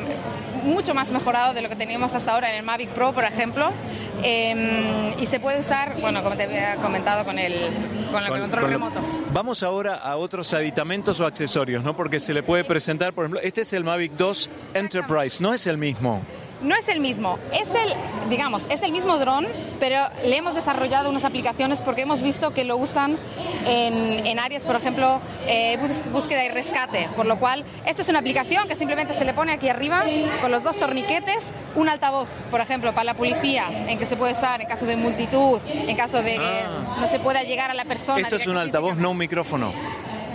mucho 0.68 0.94
más 0.94 1.10
mejorado 1.10 1.54
de 1.54 1.62
lo 1.62 1.68
que 1.68 1.76
teníamos 1.76 2.14
hasta 2.14 2.32
ahora 2.32 2.50
en 2.50 2.56
el 2.56 2.62
Mavic 2.62 2.90
Pro, 2.90 3.12
por 3.12 3.24
ejemplo. 3.24 3.70
Em, 4.22 5.18
y 5.18 5.26
se 5.26 5.38
puede 5.38 5.60
usar, 5.60 6.00
bueno, 6.00 6.22
como 6.22 6.36
te 6.36 6.44
había 6.44 6.76
comentado, 6.76 7.24
con 7.24 7.38
el, 7.38 7.54
con 8.10 8.24
el 8.24 8.40
control 8.40 8.70
remoto. 8.70 9.00
Vamos 9.32 9.62
ahora 9.62 9.96
a 9.96 10.16
otros 10.16 10.52
aditamentos 10.54 11.20
o 11.20 11.26
accesorios, 11.26 11.84
¿no? 11.84 11.94
Porque 11.94 12.18
se 12.18 12.34
le 12.34 12.42
puede 12.42 12.64
presentar, 12.64 13.12
por 13.12 13.24
ejemplo, 13.24 13.40
este 13.42 13.60
es 13.60 13.72
el 13.72 13.84
Mavic 13.84 14.12
2 14.12 14.50
Enterprise, 14.74 15.42
no 15.42 15.54
es 15.54 15.66
el 15.66 15.78
mismo. 15.78 16.22
No 16.62 16.74
es 16.74 16.88
el 16.88 17.00
mismo. 17.00 17.38
Es 17.52 17.68
el, 17.74 17.94
digamos, 18.28 18.66
es 18.70 18.82
el 18.82 18.92
mismo 18.92 19.18
dron, 19.18 19.46
pero 19.78 20.02
le 20.24 20.36
hemos 20.36 20.54
desarrollado 20.54 21.10
unas 21.10 21.24
aplicaciones 21.24 21.82
porque 21.82 22.02
hemos 22.02 22.22
visto 22.22 22.52
que 22.52 22.64
lo 22.64 22.76
usan 22.76 23.16
en, 23.66 24.38
áreas, 24.38 24.64
por 24.64 24.76
ejemplo, 24.76 25.20
eh, 25.46 25.78
búsqueda 26.12 26.44
y 26.44 26.48
rescate. 26.48 27.08
Por 27.16 27.26
lo 27.26 27.38
cual, 27.38 27.64
esta 27.86 28.02
es 28.02 28.08
una 28.08 28.20
aplicación 28.20 28.68
que 28.68 28.76
simplemente 28.76 29.14
se 29.14 29.24
le 29.24 29.34
pone 29.34 29.52
aquí 29.52 29.68
arriba 29.68 30.04
con 30.40 30.50
los 30.50 30.62
dos 30.62 30.76
torniquetes, 30.76 31.44
un 31.74 31.88
altavoz, 31.88 32.28
por 32.50 32.60
ejemplo, 32.60 32.92
para 32.92 33.04
la 33.04 33.14
policía, 33.14 33.68
en 33.88 33.98
que 33.98 34.06
se 34.06 34.16
puede 34.16 34.32
usar 34.32 34.60
en 34.60 34.68
caso 34.68 34.86
de 34.86 34.96
multitud, 34.96 35.60
en 35.66 35.96
caso 35.96 36.22
de 36.22 36.34
que 36.36 36.62
ah. 36.64 36.98
no 37.00 37.08
se 37.08 37.20
pueda 37.20 37.42
llegar 37.42 37.70
a 37.70 37.74
la 37.74 37.84
persona. 37.84 38.20
Esto 38.20 38.36
es 38.36 38.46
un 38.46 38.56
altavoz, 38.56 38.96
no 38.96 39.10
un 39.10 39.18
micrófono. 39.18 39.72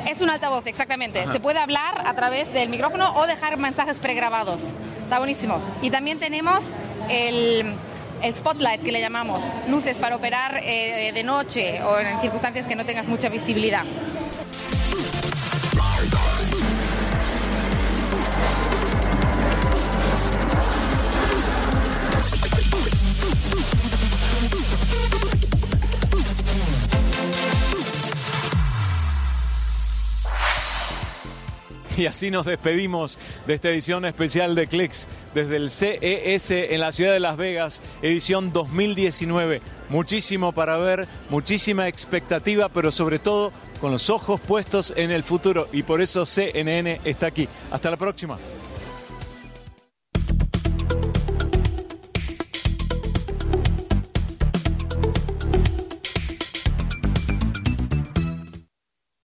Es 0.08 0.22
un 0.22 0.30
altavoz, 0.30 0.66
exactamente. 0.68 1.26
Se 1.28 1.40
puede 1.40 1.60
hablar 1.60 2.04
a 2.06 2.14
través 2.14 2.54
del 2.54 2.70
micrófono 2.70 3.16
o 3.16 3.26
dejar 3.26 3.58
mensajes 3.58 4.00
pregrabados. 4.00 4.62
Está 5.04 5.18
buenísimo. 5.18 5.60
Y 5.82 5.90
también 5.90 6.20
tenemos 6.20 6.72
el, 7.10 7.74
spotlight 8.32 8.82
que 8.84 8.92
le 8.92 9.02
llamamos, 9.02 9.44
luces 9.68 10.00
para 10.00 10.16
operar 10.16 10.60
eh, 10.64 11.12
de 11.14 11.24
noche 11.24 11.82
o 11.84 12.00
en 12.00 12.20
circunstancias 12.20 12.68
que 12.68 12.76
no 12.76 12.86
tengas 12.86 13.08
mucha 13.08 13.30
visibilidad. 13.30 13.84
Y 32.04 32.06
así 32.06 32.30
nos 32.32 32.46
despedimos 32.46 33.18
de 33.48 33.54
esta 33.54 33.70
edición 33.70 34.04
especial 34.04 34.56
de 34.56 34.68
Clicks 34.68 35.08
desde 35.34 35.56
el 35.56 35.70
CES 35.70 36.52
en 36.52 36.82
la 36.82 36.92
ciudad 36.92 37.14
de 37.14 37.22
Las 37.22 37.38
Vegas, 37.38 37.82
edición 38.02 38.52
2019. 38.52 39.62
Muchísimo 39.88 40.52
para 40.52 40.76
ver, 40.76 41.08
muchísima 41.30 41.88
expectativa, 41.88 42.68
pero 42.68 42.92
sobre 42.92 43.20
todo 43.20 43.54
con 43.80 43.94
los 43.94 44.10
ojos 44.10 44.42
puestos 44.42 44.92
en 44.98 45.12
el 45.12 45.24
futuro. 45.24 45.70
Y 45.72 45.84
por 45.84 46.02
eso 46.02 46.26
CNN 46.26 47.00
está 47.06 47.28
aquí. 47.28 47.48
Hasta 47.72 47.90
la 47.90 47.96
próxima. 47.96 48.38